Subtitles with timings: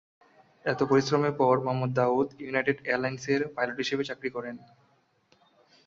[0.65, 4.55] এত পরিশ্রমের পর মোহাম্মদ দাউদ ইউনাইটেড এয়ারলাইন্সের পাইলট হিসেবে চাকরি করেন।